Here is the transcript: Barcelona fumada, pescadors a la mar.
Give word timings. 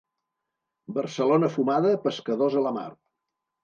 Barcelona 0.95 1.53
fumada, 1.59 1.95
pescadors 2.09 2.61
a 2.65 2.69
la 2.69 2.77
mar. 2.83 2.93